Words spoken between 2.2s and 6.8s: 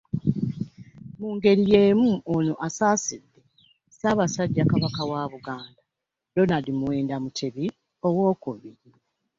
ono asaasidde Ssaabasajja Kabaka wa Buganda, Roanld